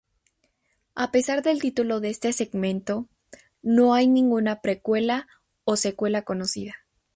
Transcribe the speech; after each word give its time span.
A 0.95 1.11
pesar 1.11 1.43
del 1.43 1.61
título 1.61 1.99
de 1.99 2.09
este 2.09 2.33
segmento, 2.33 3.07
no 3.61 3.93
hay 3.93 4.07
ninguna 4.07 4.59
precuela 4.63 5.27
o 5.63 5.75
secuela 5.77 6.23
conocida. 6.23 6.73